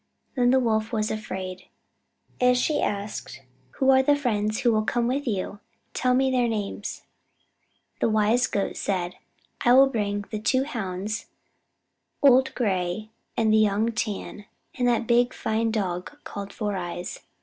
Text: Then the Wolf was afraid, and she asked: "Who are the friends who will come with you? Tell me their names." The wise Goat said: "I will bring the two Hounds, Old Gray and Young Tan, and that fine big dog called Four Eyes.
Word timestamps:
Then 0.33 0.49
the 0.49 0.59
Wolf 0.59 0.91
was 0.91 1.11
afraid, 1.11 1.65
and 2.39 2.57
she 2.57 2.81
asked: 2.81 3.43
"Who 3.75 3.91
are 3.91 4.01
the 4.01 4.15
friends 4.15 4.61
who 4.61 4.71
will 4.73 4.81
come 4.81 5.05
with 5.05 5.27
you? 5.27 5.59
Tell 5.93 6.15
me 6.15 6.31
their 6.31 6.47
names." 6.47 7.03
The 7.99 8.09
wise 8.09 8.47
Goat 8.47 8.77
said: 8.77 9.17
"I 9.63 9.73
will 9.73 9.85
bring 9.85 10.25
the 10.31 10.39
two 10.39 10.63
Hounds, 10.63 11.27
Old 12.23 12.55
Gray 12.55 13.11
and 13.37 13.53
Young 13.53 13.91
Tan, 13.91 14.45
and 14.73 14.87
that 14.87 15.07
fine 15.35 15.67
big 15.67 15.71
dog 15.73 16.17
called 16.23 16.51
Four 16.51 16.75
Eyes. 16.75 17.19